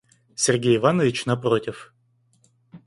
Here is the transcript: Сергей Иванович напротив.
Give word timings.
Сергей 0.35 0.77
Иванович 0.77 1.27
напротив. 1.27 1.93